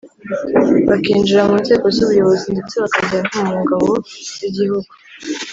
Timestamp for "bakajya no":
2.83-3.41